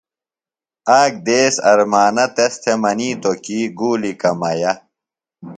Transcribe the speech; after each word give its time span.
آک 0.99 1.13
دیس 1.25 1.55
ارمانہ 1.69 2.25
تس 2.35 2.53
تھےۡ 2.61 2.79
منِیتوۡ 2.81 3.37
کی 3.43 3.59
گُولیۡ 3.77 4.19
کمیہ۔ 4.21 4.73